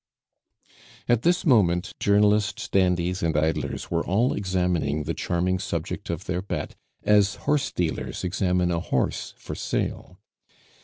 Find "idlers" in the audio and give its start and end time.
3.37-3.91